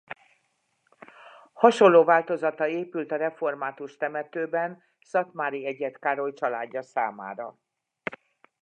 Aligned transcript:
Hasonló 1.53 2.03
változata 2.03 2.67
épült 2.67 3.11
a 3.11 3.15
református 3.15 3.95
temetőben 3.97 4.83
Szatmári 5.01 5.65
Egyed 5.65 5.99
Károly 5.99 6.33
családja 6.33 6.81
számára. 6.81 7.59